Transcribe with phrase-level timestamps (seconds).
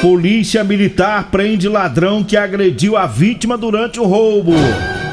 [0.00, 4.52] Polícia Militar prende ladrão que agrediu a vítima durante o roubo.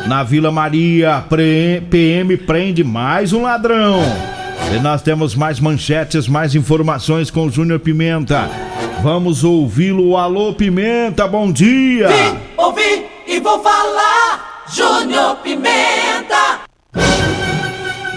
[0.07, 1.25] Na Vila Maria,
[1.89, 3.99] PM prende mais um ladrão.
[4.75, 8.47] E nós temos mais manchetes, mais informações com o Júnior Pimenta.
[9.01, 10.17] Vamos ouvi-lo.
[10.17, 12.07] Alô, Pimenta, bom dia.
[12.07, 14.63] Vim, ouvi e vou falar.
[14.71, 16.64] Júnior Pimenta.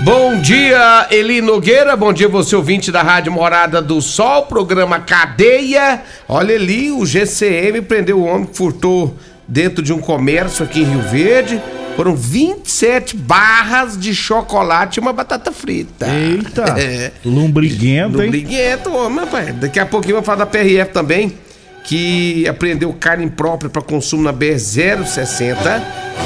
[0.05, 1.97] Bom dia, Eli Nogueira.
[1.97, 6.03] Bom dia, você ouvinte da Rádio Morada do Sol, programa Cadeia.
[6.29, 10.85] Olha ali, o GCM prendeu o homem que furtou dentro de um comércio aqui em
[10.85, 11.61] Rio Verde.
[11.97, 16.07] Foram 27 barras de chocolate e uma batata frita.
[16.07, 16.75] Eita!
[16.79, 17.11] É.
[17.25, 18.27] Lombriguento, hein?
[18.27, 19.53] Lombriguento, homem, rapaz.
[19.57, 21.33] Daqui a pouquinho eu vou falar da PRF também,
[21.89, 25.57] que apreendeu carne imprópria para consumo na BR-060.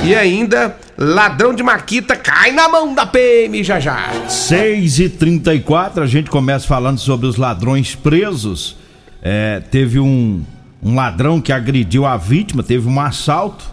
[0.02, 4.10] E ainda, ladrão de maquita cai na mão da PM já já.
[4.28, 8.76] 6 e 34 a gente começa falando sobre os ladrões presos.
[9.22, 10.42] É, teve um,
[10.82, 13.64] um ladrão que agrediu a vítima, teve um assalto.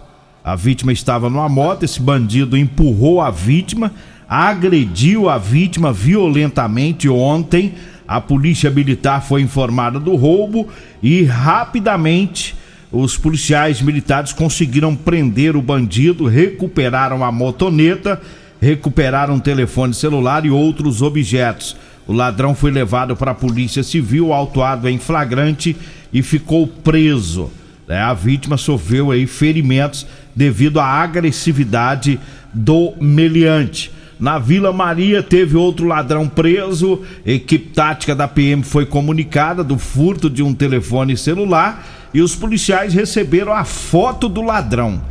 [0.43, 3.91] A vítima estava numa moto, esse bandido empurrou a vítima,
[4.27, 7.73] agrediu a vítima violentamente ontem.
[8.09, 10.67] A polícia militar foi informada do roubo
[10.99, 12.55] e rapidamente
[12.91, 18.19] os policiais militares conseguiram prender o bandido, recuperaram a motoneta,
[18.59, 21.77] recuperaram um telefone celular e outros objetos.
[22.07, 25.77] O ladrão foi levado para a polícia civil, autuado em flagrante
[26.11, 27.51] e ficou preso.
[27.87, 32.19] É, a vítima sofreu aí ferimentos devido à agressividade
[32.51, 33.91] do meliante.
[34.19, 37.01] Na Vila Maria teve outro ladrão preso.
[37.25, 42.93] Equipe tática da PM foi comunicada do furto de um telefone celular e os policiais
[42.93, 45.01] receberam a foto do ladrão.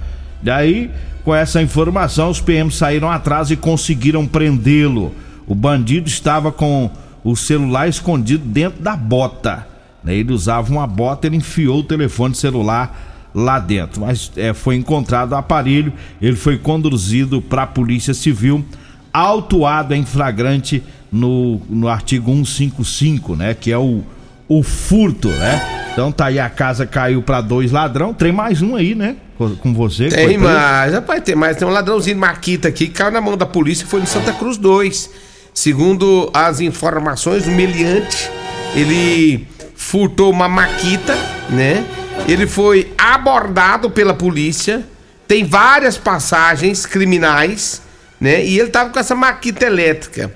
[0.43, 0.91] Daí,
[1.25, 5.15] com essa informação, os PM saíram atrás e conseguiram prendê-lo.
[5.47, 6.91] O bandido estava com
[7.25, 9.67] o celular escondido dentro da bota.
[10.05, 10.17] Né?
[10.17, 14.03] Ele usava uma bota, ele enfiou o telefone celular lá dentro.
[14.03, 18.65] Mas é, foi encontrado o aparelho, ele foi conduzido para a Polícia Civil,
[19.13, 23.55] autuado em flagrante no, no artigo 155, né?
[23.55, 24.03] Que é o,
[24.49, 25.89] o furto, né?
[25.93, 29.17] Então tá aí a casa caiu para dois ladrão, tem mais um aí, né?
[29.61, 30.09] Com você.
[30.09, 31.57] Tem mais, rapaz, tem mais.
[31.57, 34.57] Tem um ladrãozinho Maquita aqui que caiu na mão da polícia foi no Santa Cruz
[34.57, 35.11] 2.
[35.55, 38.31] Segundo as informações, o meliante,
[38.75, 41.17] ele furtou uma maquita,
[41.51, 41.85] né?
[42.29, 44.85] Ele foi abordado pela polícia,
[45.27, 47.83] tem várias passagens criminais,
[48.21, 48.45] né?
[48.45, 50.33] E ele tava com essa maquita elétrica.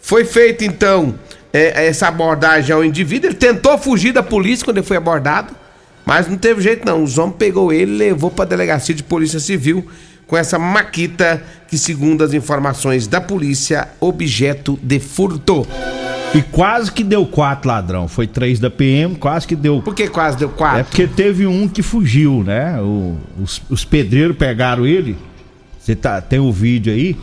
[0.00, 1.18] Foi feita então
[1.52, 3.30] é, essa abordagem ao indivíduo.
[3.30, 5.54] Ele tentou fugir da polícia quando ele foi abordado,
[6.04, 7.02] mas não teve jeito não.
[7.02, 9.86] Os homens pegou ele e levou para a delegacia de polícia civil
[10.26, 15.66] com essa maquita que, segundo as informações da polícia, objeto de furto.
[16.34, 18.08] E quase que deu quatro ladrão.
[18.08, 19.80] Foi três da PM, quase que deu.
[19.80, 20.80] Por que quase deu quatro?
[20.80, 22.78] É porque teve um que fugiu, né?
[22.80, 25.16] O, os, os pedreiros pegaram ele.
[25.86, 27.16] Você tá, tem o vídeo aí.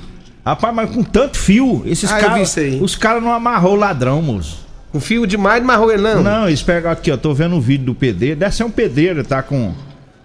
[0.46, 2.56] Rapaz, mas com tanto fio, esses Ah, caras.
[2.80, 4.66] Os caras não amarrou o ladrão, moço.
[4.94, 6.24] Um fio demais não amarrou ele não.
[6.24, 7.18] Não, eles pegam aqui, ó.
[7.18, 8.38] Tô vendo um vídeo do pedreiro.
[8.38, 9.74] Deve ser um pedreiro, tá com.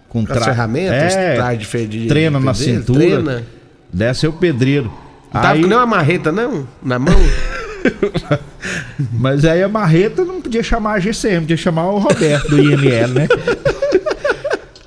[0.08, 2.98] Com, Com as ferramentas, é, traje de fe- de- treina na pedreiro, cintura.
[3.00, 3.44] treina.
[3.92, 4.92] Deve ser o pedreiro.
[5.34, 7.14] Não tava Aí- com nem uma marreta não, na mão.
[9.12, 13.08] Mas aí a marreta não podia chamar a GCM, podia chamar o Roberto do IML,
[13.14, 13.28] né?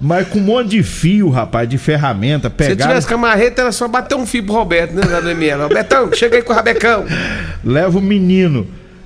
[0.01, 3.62] Mas com um monte de fio, rapaz, de ferramenta, Se pegaram, tivesse com a marreta,
[3.62, 5.62] era só bater um fio pro Roberto, né, lá do ML.
[5.62, 7.06] Robertão, chega aí com o Rabecão.
[7.63, 8.65] leva o menino.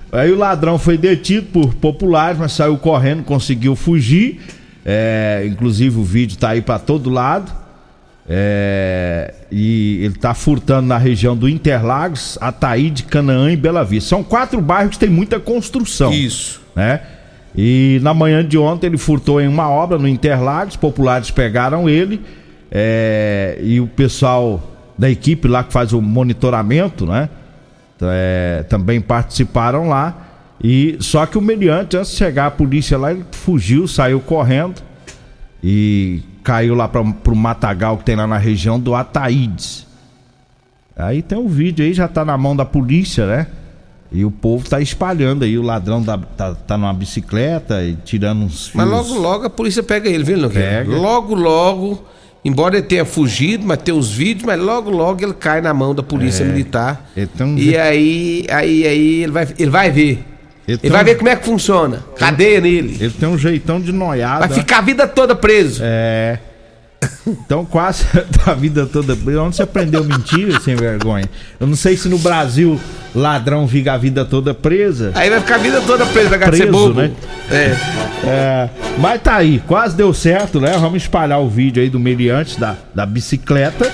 [0.10, 4.40] Aí o ladrão foi detido por populares, mas saiu correndo, conseguiu fugir.
[4.86, 7.52] É, inclusive o vídeo tá aí pra todo lado.
[8.28, 14.10] É, e ele tá furtando na região do Interlagos, Ataíde, Canaã e Bela Vista.
[14.10, 16.14] São quatro bairros que tem muita construção.
[16.14, 16.62] Isso.
[16.76, 17.02] né?
[17.58, 22.22] E na manhã de ontem ele furtou em uma obra no Interlagos, populares pegaram ele
[22.70, 24.62] é, e o pessoal
[24.98, 27.30] da equipe lá que faz o monitoramento, né?
[28.02, 30.26] É, também participaram lá.
[30.62, 34.82] E só que o meliante, antes de chegar a polícia lá, ele fugiu, saiu correndo
[35.64, 39.86] e caiu lá para pro matagal que tem lá na região do Ataídes.
[40.96, 43.48] Aí tem o vídeo aí, já tá na mão da polícia, né?
[44.16, 48.44] E o povo tá espalhando aí, o ladrão da- tá, tá numa bicicleta e tirando
[48.44, 48.76] uns fios.
[48.76, 50.86] Mas logo, logo a polícia pega ele, viu, Nogueira?
[50.88, 52.02] Logo, logo,
[52.44, 55.94] embora ele tenha fugido, mas tem os vídeos, mas logo, logo ele cai na mão
[55.94, 56.48] da polícia É.
[56.48, 57.12] militar.
[57.42, 60.24] Um E aí, aí, aí ele vai, ele vai ver.
[60.68, 62.04] Ele Ele, vai um- ver como é que funciona.
[62.18, 62.98] Cadeia nele.
[63.00, 64.48] Ele tem um jeitão de noiada.
[64.48, 65.82] Vai ficar a vida toda preso.
[65.84, 66.40] É.
[67.28, 68.06] Então quase
[68.46, 69.14] a vida toda.
[69.42, 71.26] Onde você aprendeu mentira, sem vergonha?
[71.60, 72.80] Eu não sei se no Brasil
[73.14, 75.12] ladrão fica a vida toda presa.
[75.16, 77.02] Aí vai ficar a vida toda preso, vai Preso, ser bobo.
[77.02, 77.12] né?
[77.50, 77.76] É.
[78.28, 78.70] É,
[79.00, 80.72] mas tá aí, quase deu certo, né?
[80.80, 83.86] Vamos espalhar o vídeo aí do meliante da, da bicicleta,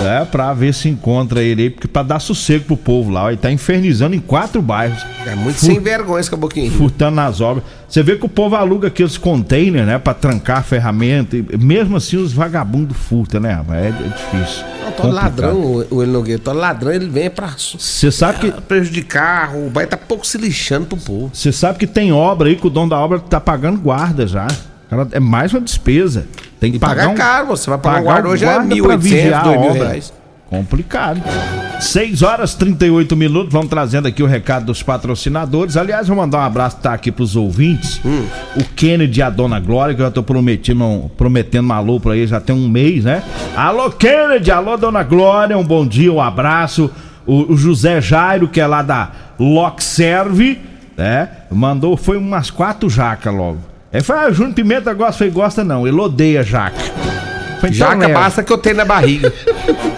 [0.00, 0.26] né?
[0.30, 3.28] Pra ver se encontra ele aí, porque pra dar sossego pro povo lá.
[3.28, 5.02] Ele tá infernizando em quatro bairros.
[5.26, 6.70] É muito Fu- sem vergonha esse caboquinho.
[6.72, 7.64] furtando nas obras.
[7.92, 9.98] Você vê que o povo aluga aqueles containers, né?
[9.98, 11.36] Pra trancar a ferramenta.
[11.36, 13.62] E mesmo assim, os vagabundos furtam, né?
[13.70, 14.64] É, é difícil.
[14.82, 18.60] Não, todo ladrão, o Nogueira, todo ladrão, ele vem pra Você sabe que.
[18.62, 21.30] prejudicar, o vai tá pouco se lixando pro povo.
[21.34, 24.46] Você sabe que tem obra aí que o dono da obra tá pagando guarda já.
[25.10, 26.26] É mais uma despesa.
[26.58, 28.54] Tem que E pagar pagar um, caro, você vai pagar um pagar guarda hoje é
[28.54, 29.84] pra 1.800, vigiar a 2.000 obra.
[29.84, 30.12] reais.
[30.52, 31.18] Complicado.
[31.80, 33.50] 6 horas 38 minutos.
[33.50, 35.78] Vamos trazendo aqui o recado dos patrocinadores.
[35.78, 38.02] Aliás, vou mandar um abraço tá aqui pros ouvintes.
[38.04, 38.26] Hum.
[38.54, 42.14] O Kennedy e a Dona Glória, que eu já tô prometendo, prometendo um alô pra
[42.14, 43.22] eles já tem um mês, né?
[43.56, 44.50] Alô, Kennedy!
[44.50, 45.56] Alô, Dona Glória!
[45.56, 46.90] Um bom dia, um abraço.
[47.26, 49.10] O, o José Jairo, que é lá da
[49.40, 50.60] Lockserve,
[50.98, 51.30] né?
[51.50, 53.60] Mandou, foi umas quatro jacas logo.
[53.90, 56.76] Aí foi, ah, o Júnior Pimenta gosta, foi gosta não, ele odeia jaca.
[57.56, 59.32] Então Jaca basta que eu tenho na barriga.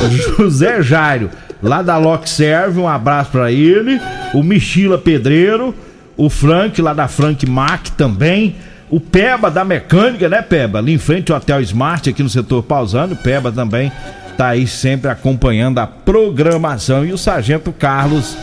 [0.36, 1.30] José Jairo,
[1.62, 4.00] lá da Lock Serve, um abraço pra ele.
[4.34, 5.74] O Michila Pedreiro,
[6.16, 8.56] o Frank, lá da Frank Mac também.
[8.88, 10.78] O Peba da Mecânica, né, Peba?
[10.78, 13.14] Ali em frente ao Hotel Smart, aqui no setor pausando.
[13.14, 13.90] O Peba também
[14.36, 17.04] tá aí sempre acompanhando a programação.
[17.04, 18.36] E o Sargento Carlos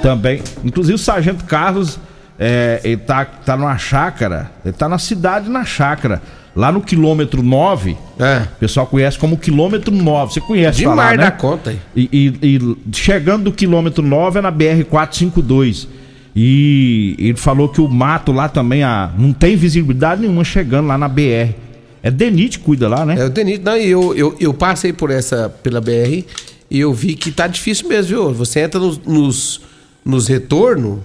[0.00, 0.40] também.
[0.64, 1.98] Inclusive, o Sargento Carlos,
[2.38, 4.50] é, ele tá, tá numa chácara.
[4.64, 6.22] Ele tá na cidade, na chácara.
[6.58, 7.96] Lá no quilômetro 9.
[8.18, 8.42] É.
[8.56, 10.32] O pessoal conhece como quilômetro 9.
[10.34, 11.22] Você conhece Demais falar, né?
[11.26, 11.78] da conta aí.
[11.94, 12.56] E, e-
[12.90, 15.86] e chegando do quilômetro 9 é na BR-452.
[16.34, 20.98] E ele falou que o mato lá também ah, não tem visibilidade nenhuma chegando lá
[20.98, 21.54] na BR.
[22.02, 23.14] É Denite que cuida lá, né?
[23.20, 26.24] É o Denito, não, eu, eu, eu passei por essa, pela BR,
[26.68, 28.34] e eu vi que tá difícil mesmo, viu?
[28.34, 29.60] Você entra nos, nos,
[30.04, 30.98] nos retornos,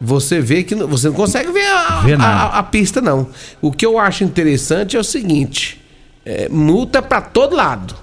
[0.00, 3.28] você vê que não- você não consegue ver a, a- a- pista, não.
[3.62, 5.80] O que eu acho interessante é o seguinte:
[6.24, 7.94] é, multa pra todo lado.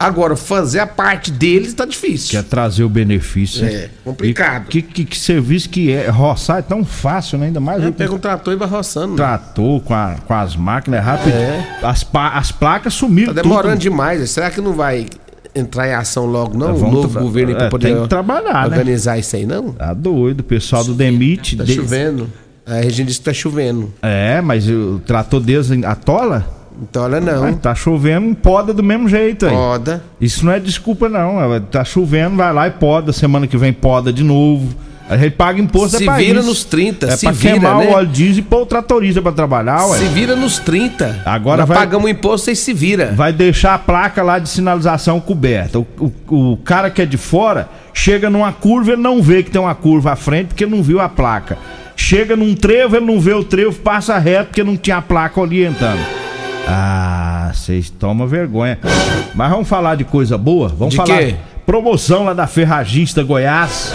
[0.00, 2.30] Agora, fazer a parte deles tá difícil.
[2.30, 3.66] Quer trazer o benefício.
[3.66, 4.66] É, complicado.
[4.66, 6.08] E Que, que, que serviço que é?
[6.08, 7.46] Roçar é tão fácil, né?
[7.46, 9.08] Ainda mais É, pega um trator e vai roçando.
[9.08, 9.16] né?
[9.16, 11.34] trator com, a- com as máquinas é rápido.
[11.34, 11.78] É.
[11.82, 13.34] As, as placas sumiram.
[13.34, 13.82] Tá demorando tudo.
[13.82, 14.30] demais.
[14.30, 15.06] Será que não vai
[15.54, 16.68] entrar em ação logo, não?
[16.68, 18.76] É, o vamos novo governo pra é, poder tem que trabalhar, né?
[18.76, 19.72] organizar isso aí, não?
[19.72, 20.40] Tá doido.
[20.40, 21.56] O pessoal do Demite.
[21.56, 22.30] Tá chovendo.
[22.66, 23.92] A Regina disse que tá chovendo.
[24.02, 26.46] É, mas o trator deles atola?
[26.96, 27.42] Olha não.
[27.42, 29.54] Mas tá chovendo, poda do mesmo jeito aí.
[29.54, 30.02] Roda.
[30.20, 31.54] Isso não é desculpa, não.
[31.54, 33.12] É, Tá chovendo, vai lá e poda.
[33.12, 34.74] Semana que vem poda de novo.
[35.08, 36.48] A gente paga imposto Se é pra vira isso.
[36.48, 37.86] nos 30, É se pra vira, queimar né?
[37.86, 39.98] o óleo diesel e pôr o tratorista pra trabalhar, ué.
[39.98, 41.22] Se vira nos 30.
[41.24, 43.12] Agora Nós vai- pagamos imposto, vocês se vira.
[43.16, 45.78] Vai deixar a placa lá de sinalização coberta.
[45.78, 49.50] O, o- o cara que é de fora chega numa curva, ele não vê que
[49.50, 51.56] tem uma curva à frente porque não viu a placa.
[51.96, 55.40] Chega num trevo, ele não vê o trevo, passa reto porque não tinha a placa
[55.40, 55.98] orientando.
[56.66, 58.78] Ah, vocês tomam vergonha.
[59.34, 60.68] Mas vamos falar de coisa boa?
[60.68, 61.18] Vamos De falar.
[61.18, 61.34] quê?
[61.64, 63.92] Promoção lá da Ferragista Goiás.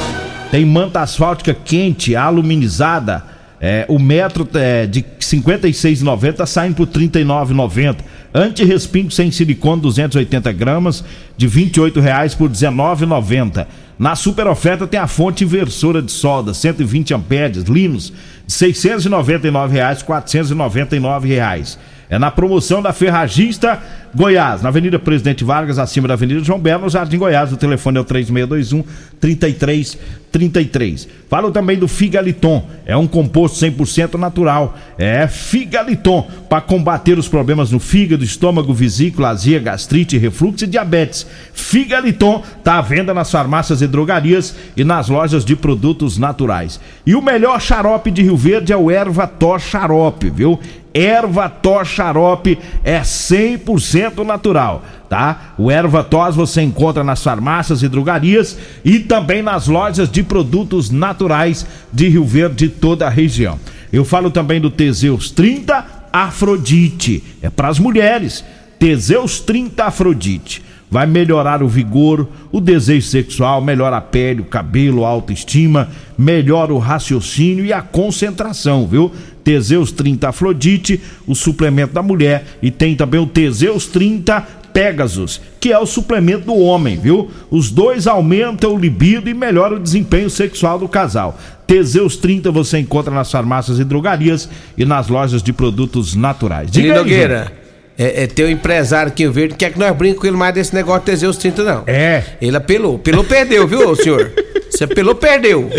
[0.54, 3.24] Tem manta asfáltica quente, aluminizada.
[3.60, 7.96] É, o metro é, de R$ 56,90 tá saindo por R$ 39,90.
[8.32, 11.04] Anti-respingo sem silicone 280 gramas
[11.36, 13.66] de R$ 28,00 por R$ 19,90.
[13.98, 18.14] Na super oferta tem a fonte inversora de solda 120 amperes, Linus,
[18.46, 21.78] de R$ 699,00 R$ 499,00.
[22.14, 23.82] É na promoção da Ferragista
[24.16, 27.52] Goiás, na Avenida Presidente Vargas, acima da Avenida João Belo, no Jardim Goiás.
[27.52, 28.84] O telefone é o 3621
[29.20, 31.08] 3333.
[31.28, 34.78] Falo também do Figaliton, é um composto 100% natural.
[35.00, 41.26] É Figaliton, para combater os problemas no fígado, estômago, vesícula, azia, gastrite, refluxo e diabetes.
[41.52, 46.80] Figaliton tá à venda nas farmácias e drogarias e nas lojas de produtos naturais.
[47.04, 50.60] E o melhor xarope de Rio Verde é o Erva Tó Xarope, viu?
[50.94, 55.54] Erva Tó Xarope é 100% natural, tá?
[55.58, 60.90] O Erva Tos você encontra nas farmácias e drogarias e também nas lojas de produtos
[60.90, 63.60] naturais de Rio Verde e toda a região.
[63.92, 68.46] Eu falo também do Teseus 30 Afrodite, é para as mulheres.
[68.78, 70.62] Teseus 30 Afrodite
[70.94, 76.72] vai melhorar o vigor, o desejo sexual, melhora a pele, o cabelo, a autoestima, melhora
[76.72, 79.12] o raciocínio e a concentração, viu?
[79.44, 85.72] Teseus 30 Afrodite, o suplemento da mulher, e tem também o Teseus 30 Pegasus, que
[85.72, 87.32] é o suplemento do homem, viu?
[87.50, 91.40] Os dois aumentam o libido e melhoram o desempenho sexual do casal.
[91.66, 94.48] Teseus 30 você encontra nas farmácias e drogarias
[94.78, 96.70] e nas lojas de produtos naturais.
[96.70, 97.63] Diga aí, Nogueira
[97.98, 100.74] é, é teu empresário aqui, o verde, quer que nós brinquemos com ele mais desse
[100.74, 101.84] negócio de Teseus 30, não.
[101.86, 102.24] É.
[102.42, 102.96] Ele apelou.
[102.96, 104.32] Apelou, perdeu, viu, senhor?
[104.70, 105.70] Você apelou, perdeu.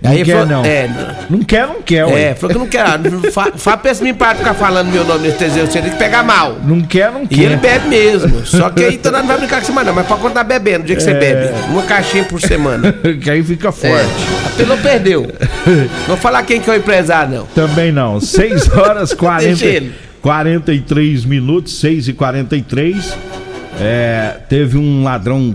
[0.00, 0.64] Não Aí quer, falou, não.
[0.64, 0.88] É,
[1.28, 2.22] não quer, não quer, ué.
[2.22, 2.84] É, falou que não quer.
[3.32, 6.22] Fala fa, pra esse para ficar falando meu nome nesse Teseus 30, tem que pegar
[6.22, 6.56] mal.
[6.64, 7.36] Não quer, não quer.
[7.36, 8.46] E ele bebe mesmo.
[8.46, 9.94] Só que aí então não vai brincar com semana, não.
[9.94, 11.04] Mas pode continuar bebendo, o dia que é...
[11.04, 11.52] você bebe.
[11.70, 12.92] Uma caixinha por semana.
[13.20, 14.06] que aí fica forte.
[14.06, 14.46] É.
[14.54, 15.26] Apelou, perdeu.
[15.66, 17.46] Não vou falar quem que é o empresário, não.
[17.46, 18.20] Também não.
[18.20, 19.42] 6 horas 40.
[19.48, 20.07] Deixa ele.
[20.22, 23.16] 43 minutos, 6 e 43
[23.80, 25.54] é, Teve um ladrão.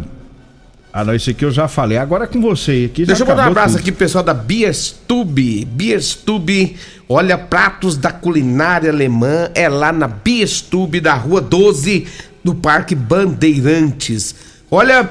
[0.91, 1.97] Ah, não, esse aqui eu já falei.
[1.97, 2.89] Agora é com você.
[2.91, 3.81] Aqui Deixa eu mandar um abraço tudo.
[3.81, 5.65] aqui pro pessoal da Bierstube.
[5.65, 6.75] Bierstube,
[7.09, 9.49] olha, pratos da culinária alemã.
[9.55, 12.05] É lá na Bierstube, da rua 12,
[12.43, 14.35] do Parque Bandeirantes.
[14.69, 15.09] Olha,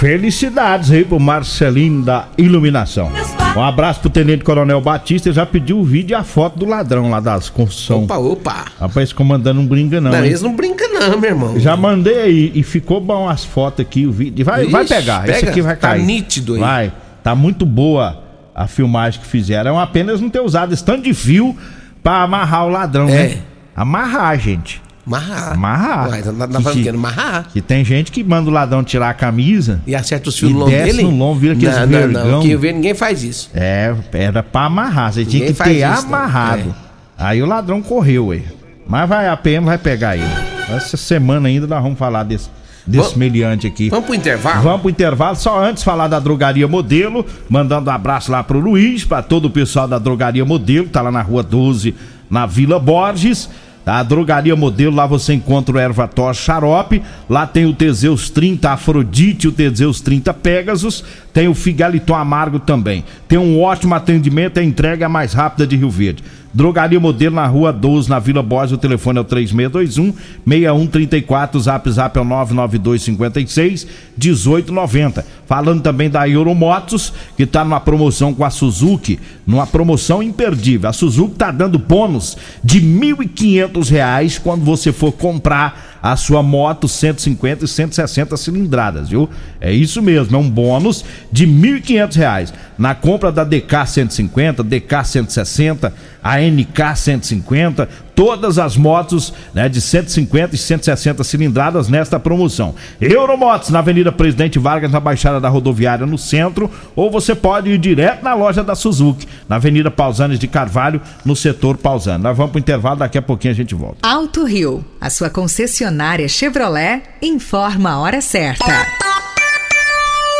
[0.00, 3.12] Felicidades aí pro Marcelinho da Iluminação.
[3.54, 5.28] Um abraço pro Tenente Coronel Batista.
[5.28, 8.04] Ele já pediu o vídeo e a foto do ladrão lá das construções.
[8.04, 8.64] Opa, opa.
[8.80, 10.10] Rapaz, esse comandante não brinca, não.
[10.10, 11.60] Não, eles não brincam, não, meu irmão.
[11.60, 14.44] Já mandei aí e ficou bom as fotos aqui, o vídeo.
[14.44, 15.20] Vai, Ixi, vai pegar.
[15.20, 16.00] Pega, Esse aqui vai tá cair.
[16.00, 16.60] Tá nítido aí.
[16.60, 16.92] Vai.
[17.22, 18.21] Tá muito boa
[18.54, 19.78] a filmagem que fizeram.
[19.78, 21.56] É apenas não ter usado esse tanto de fio
[22.02, 23.28] pra amarrar o ladrão, é.
[23.28, 23.38] né?
[23.74, 24.82] Amarrar, gente.
[25.06, 25.52] Amarrar.
[25.52, 26.10] Amarrar.
[26.10, 27.48] Ué, tá, tá falando que, amarrar.
[27.52, 29.80] Que tem gente que manda o ladrão tirar a camisa.
[29.86, 31.02] E acerta os fios no lombo dele.
[31.02, 32.24] no lombo, vira aqueles não, vergão.
[32.24, 32.42] Não, não.
[32.42, 33.50] Que eu vejo, ninguém faz isso.
[33.54, 35.12] É, era pra amarrar.
[35.12, 36.74] Você ninguém tinha que ter isso, amarrado.
[37.18, 37.24] É.
[37.24, 38.44] Aí o ladrão correu, aí.
[38.86, 40.51] Mas vai, a PM vai pegar ele.
[40.70, 42.48] Essa semana ainda nós vamos falar desse
[42.86, 43.88] desse meliante aqui.
[43.88, 44.62] Vamos pro intervalo?
[44.62, 45.36] Vamos pro intervalo.
[45.36, 49.50] Só antes falar da Drogaria Modelo, mandando um abraço lá pro Luiz, para todo o
[49.50, 51.94] pessoal da Drogaria Modelo, tá lá na rua 12,
[52.30, 53.48] na Vila Borges.
[53.84, 59.48] A drogaria modelo, lá você encontra o Ervator Xarope, lá tem o Teseus 30 Afrodite,
[59.48, 63.04] o Teseus 30 Pegasus, tem o Figaliton Amargo também.
[63.26, 66.22] Tem um ótimo atendimento, a entrega é mais rápida de Rio Verde.
[66.54, 70.12] Drogaria Modelo na Rua 12, na Vila Borges, o telefone é o 3621
[70.46, 75.24] 6134, o zap zap é o 99256 1890.
[75.46, 80.90] Falando também da Euromotos, que está numa promoção com a Suzuki, numa promoção imperdível.
[80.90, 86.88] A Suzuki está dando bônus de R$ 1.500 quando você for comprar a sua moto
[86.88, 89.30] 150 e 160 cilindradas, viu?
[89.60, 95.04] É isso mesmo, é um bônus de R$ 1.500 na compra da DK 150, DK
[95.04, 102.74] 160, a NK 150, todas as motos né, de 150 e 160 cilindradas nesta promoção.
[103.00, 107.78] Euromotos na Avenida Presidente Vargas, na Baixada da Rodoviária, no centro, ou você pode ir
[107.78, 112.22] direto na loja da Suzuki, na Avenida Pausanes de Carvalho, no setor Pausani.
[112.22, 113.98] Nós vamos para o intervalo, daqui a pouquinho a gente volta.
[114.02, 118.64] Alto Rio, a sua concessionária Chevrolet, informa a hora certa.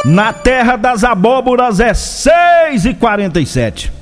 [0.05, 4.01] Na terra das abóboras é 6 e 47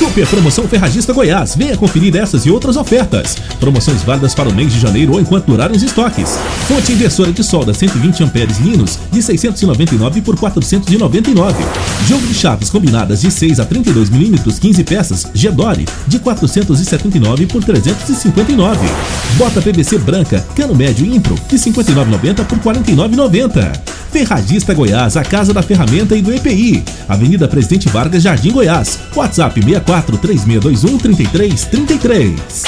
[0.00, 1.54] Super Promoção Ferragista Goiás.
[1.54, 3.36] Venha conferir essas e outras ofertas.
[3.60, 6.38] Promoções válidas para o mês de janeiro ou enquanto durarem os estoques.
[6.66, 11.62] Fonte inversora de solda 120 amperes Linus de 699 por 499.
[12.08, 17.62] Jogo de chaves combinadas de 6 a 32 milímetros 15 peças Gedore de 479 por
[17.62, 18.78] 359.
[19.36, 24.00] Bota PVC branca cano médio Impro de 59,90 por 49,90.
[24.10, 26.82] Ferragista Goiás, a casa da ferramenta e do EPI.
[27.08, 28.98] Avenida Presidente Vargas, Jardim Goiás.
[29.14, 32.62] WhatsApp 64 3621 3333.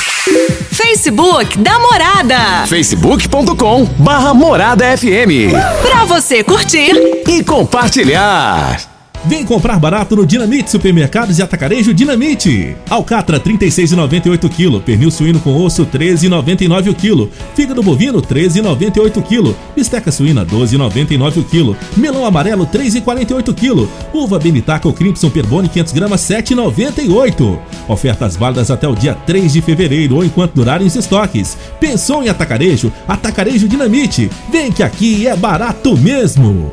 [0.73, 2.67] Facebook da Morada.
[2.67, 5.53] facebook.com barra Morada FM.
[5.83, 6.93] Pra você curtir
[7.29, 8.92] e compartilhar.
[9.25, 12.75] Vem comprar barato no Dinamite Supermercados e Atacarejo Dinamite.
[12.91, 20.11] Alcatra 36,98 kg, pernil suíno com osso 13,99 o quilo, fígado bovino 13,98 kg, bisteca
[20.11, 26.21] suína 12,99 o quilo, melão amarelo 3,48 kg, uva benitaca ou Crimson Perbone 500 gramas
[26.23, 27.59] 7,98.
[27.87, 31.57] Ofertas válidas até o dia 3 de fevereiro ou enquanto durarem os estoques.
[31.79, 32.93] Pensou em atacarejo?
[33.07, 34.29] Atacarejo Dinamite.
[34.51, 36.73] Vem que aqui é barato mesmo.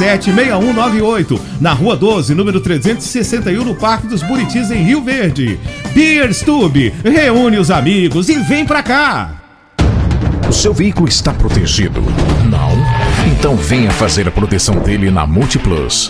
[0.01, 5.59] 6198, na Rua 12, número 361, no Parque dos Buritis, em Rio Verde.
[5.93, 9.35] Beerstube, reúne os amigos e vem pra cá!
[10.49, 12.01] O seu veículo está protegido?
[12.49, 12.71] Não?
[13.31, 16.09] Então venha fazer a proteção dele na Multiplus.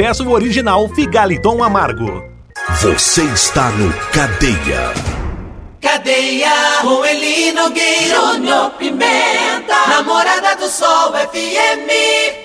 [0.00, 2.24] peça o original Figaliton Amargo.
[2.80, 4.94] Você está no Cadeia.
[5.78, 6.50] Cadeia,
[7.54, 12.39] Nogueira, Júnior Pimenta, Namorada do Sol FM.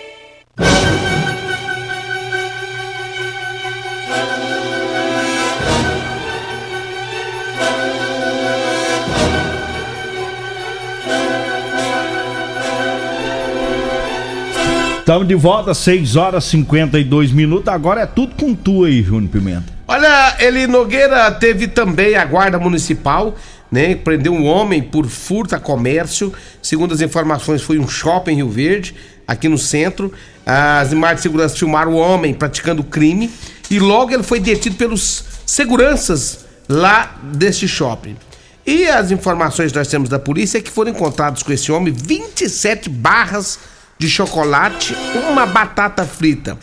[15.05, 17.67] Estamos de volta, 6 horas e 52 minutos.
[17.67, 19.71] Agora é tudo com tu aí, Júnior Pimenta.
[19.87, 23.35] Olha, Eli Nogueira teve também a guarda municipal,
[23.71, 23.93] né?
[23.93, 26.33] Prendeu um homem por furto a comércio.
[26.59, 28.95] Segundo as informações, foi um shopping em Rio Verde,
[29.27, 30.11] aqui no centro.
[30.43, 33.29] As imagens de segurança filmaram o homem praticando crime
[33.69, 38.17] e logo ele foi detido pelos seguranças lá deste shopping.
[38.65, 41.93] E as informações que nós temos da polícia é que foram encontrados com esse homem
[41.93, 43.59] 27 barras
[44.05, 44.95] de chocolate,
[45.31, 46.57] uma batata frita.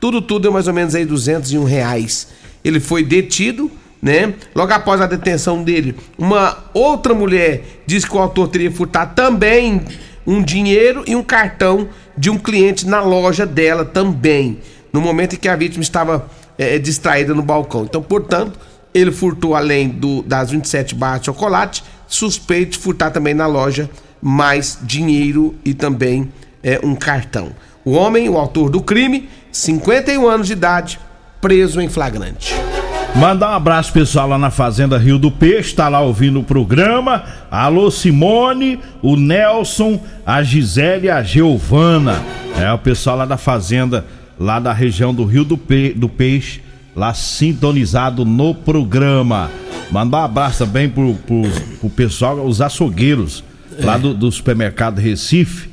[0.00, 2.28] Tudo, tudo é mais ou menos aí 201 reais.
[2.64, 3.70] Ele foi detido,
[4.02, 4.34] né?
[4.54, 9.80] Logo após a detenção dele, uma outra mulher disse que o autor teria furtado também
[10.26, 14.58] um dinheiro e um cartão de um cliente na loja dela também,
[14.92, 17.84] no momento em que a vítima estava é, distraída no balcão.
[17.84, 18.58] Então, portanto,
[18.92, 23.88] ele furtou além do, das 27 barras de chocolate, suspeito de furtar também na loja
[24.20, 26.30] mais dinheiro e também
[26.62, 27.50] é, um cartão.
[27.84, 30.98] O homem, o autor do crime, 51 anos de idade,
[31.40, 32.54] preso em flagrante.
[33.14, 37.24] Mandar um abraço pessoal lá na Fazenda Rio do Peixe, tá lá ouvindo o programa.
[37.50, 42.22] Alô Simone, o Nelson, a Gisele a Giovana.
[42.56, 44.04] É o pessoal lá da Fazenda,
[44.38, 46.60] lá da região do Rio do, Pe do Peixe,
[46.94, 49.50] lá sintonizado no programa.
[49.90, 51.42] Mandar um abraço também pro, pro,
[51.80, 53.42] pro pessoal, os açougueiros
[53.80, 55.70] lá do, do supermercado Recife.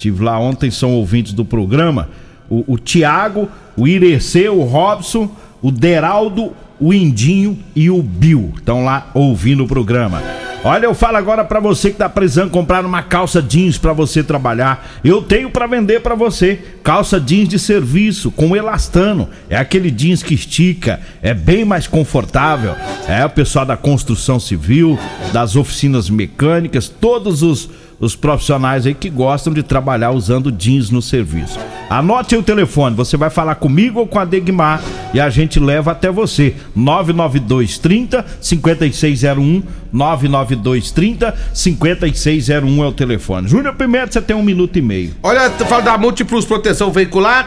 [0.00, 2.08] Tive lá ontem, são ouvintes do programa.
[2.48, 8.54] O, o Tiago, o Irecê, o Robson, o Deraldo, o Indinho e o Bill.
[8.56, 10.22] Estão lá ouvindo o programa.
[10.62, 14.22] Olha, eu falo agora para você que tá precisando comprar uma calça jeans para você
[14.22, 14.86] trabalhar.
[15.02, 16.58] Eu tenho para vender para você.
[16.84, 19.30] Calça jeans de serviço com elastano.
[19.48, 22.74] É aquele jeans que estica, é bem mais confortável.
[23.08, 24.98] É o pessoal da construção civil,
[25.32, 27.70] das oficinas mecânicas, todos os
[28.00, 31.60] os profissionais aí que gostam de trabalhar usando jeans no serviço.
[31.90, 35.58] Anote aí o telefone, você vai falar comigo ou com a Degmar e a gente
[35.58, 36.54] leva até você.
[36.74, 43.48] 99230 5601 99230 5601 é o telefone.
[43.48, 45.14] Júnior Pimenta, você tem um minuto e meio.
[45.22, 47.46] Olha, fala da Multiplus Proteção Veicular,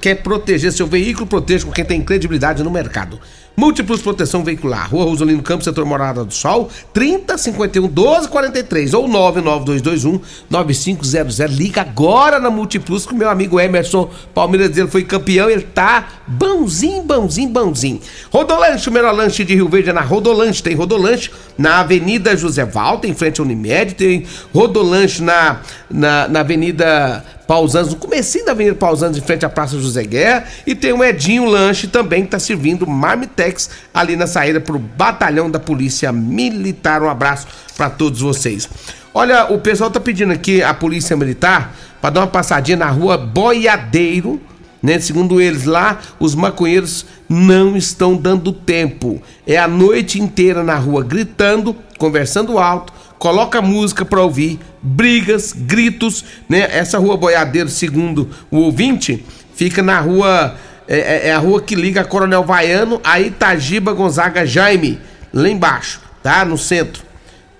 [0.00, 3.18] quer proteger seu veículo, proteja com quem tem credibilidade no mercado.
[3.56, 9.08] Múltiplos Proteção Veicular, Rua Rosolino Campos, setor Morada do Sol, 30 51 12 43 ou
[9.08, 11.38] 99221 9500.
[11.50, 16.06] Liga agora na Multiplus que o meu amigo Emerson Palmeiras ele foi campeão, ele tá
[16.26, 18.00] bonzinho, bonzinho, bonzinho.
[18.30, 22.64] Rodolanche, o melhor lanche de Rio Verde é na Rodolanche, tem Rodolanche na Avenida José
[22.64, 28.52] Valta, em frente à Unimed, tem Rodolanche na, na, na Avenida Pausanos, no comecinho da
[28.52, 32.30] Avenida Pausanos, em frente à Praça José Guerra, e tem o Edinho Lanche também, que
[32.30, 37.02] tá servindo Marmitex ali na saída pro Batalhão da Polícia Militar.
[37.02, 38.68] Um abraço para todos vocês.
[39.14, 43.16] Olha, o pessoal tá pedindo aqui a Polícia Militar para dar uma passadinha na rua
[43.16, 44.40] Boiadeiro,
[44.82, 44.98] né?
[44.98, 49.22] Segundo eles lá, os maconheiros não estão dando tempo.
[49.46, 56.24] É a noite inteira na rua gritando, conversando alto, coloca música para ouvir, brigas, gritos,
[56.48, 56.68] né?
[56.70, 59.24] Essa rua Boiadeiro, segundo o ouvinte,
[59.54, 60.54] fica na rua
[60.88, 65.00] é, é- é a rua que liga a Coronel Vaiano a Itagiba Gonzaga Jaime,
[65.32, 66.44] lá embaixo, tá?
[66.44, 67.04] No centro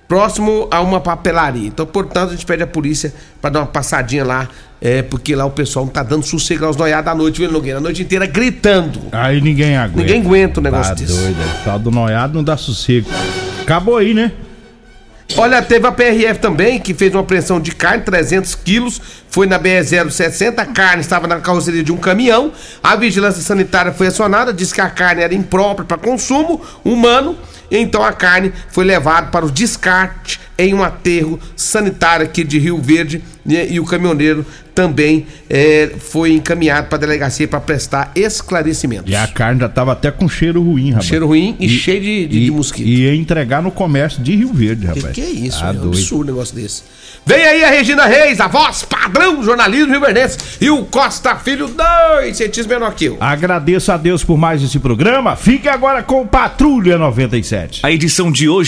[0.07, 1.67] próximo a uma papelaria.
[1.67, 4.47] Então, portanto, a gente pede à polícia para dar uma passadinha lá,
[4.79, 7.79] é, porque lá o pessoal não tá dando sossego aos noiados à noite, viu, Nogueira?
[7.79, 9.01] A noite inteira gritando.
[9.11, 9.99] Aí ninguém aguenta.
[9.99, 11.13] Ninguém aguenta um negócio tá desse.
[11.13, 13.09] doido, o tal do noiado não dá sossego.
[13.61, 14.31] Acabou aí, né?
[15.35, 19.59] Olha, teve a PRF também, que fez uma apreensão de carne, 300 quilos, foi na
[19.59, 24.73] BR-060, a carne estava na carroceria de um caminhão, a vigilância sanitária foi acionada, disse
[24.73, 27.37] que a carne era imprópria para consumo humano,
[27.71, 32.81] então a carne foi levada para o descarte em um aterro sanitário aqui de Rio
[32.81, 39.11] Verde né, e o caminhoneiro também é, foi encaminhado para a delegacia para prestar esclarecimentos.
[39.11, 41.07] E a carne já tava até com cheiro ruim, rapaz.
[41.07, 42.87] Cheiro ruim e, cheio de, de, e, de mosquito.
[42.87, 45.15] E ia entregar no comércio de Rio Verde, Que, rapaz.
[45.15, 45.59] que é isso?
[45.59, 46.83] Tá é um absurdo negócio desse.
[47.25, 51.67] Vem aí a Regina Reis, a voz padrão do jornalismo rio-verdense e o Costa Filho,
[51.67, 53.17] dois centímetros menor que eu.
[53.19, 55.35] Agradeço a Deus por mais esse programa.
[55.35, 57.56] Fique agora com Patrulha 97.
[57.83, 58.55] A edição de hoje